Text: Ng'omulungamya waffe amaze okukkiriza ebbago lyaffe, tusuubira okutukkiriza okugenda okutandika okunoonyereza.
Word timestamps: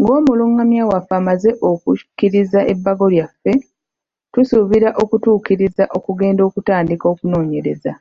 Ng'omulungamya 0.00 0.82
waffe 0.90 1.14
amaze 1.20 1.50
okukkiriza 1.70 2.60
ebbago 2.72 3.06
lyaffe, 3.14 3.52
tusuubira 4.32 4.88
okutukkiriza 5.02 5.84
okugenda 5.96 6.42
okutandika 6.48 7.04
okunoonyereza. 7.12 7.92